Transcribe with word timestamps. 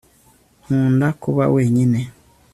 Nkunda 0.63 1.07
kuba 1.21 1.43
wenyine 1.55 1.99